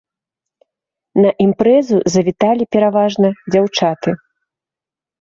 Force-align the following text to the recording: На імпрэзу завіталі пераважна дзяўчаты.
На 1.25 1.29
імпрэзу 1.45 1.97
завіталі 2.15 2.63
пераважна 2.75 3.27
дзяўчаты. 3.51 4.11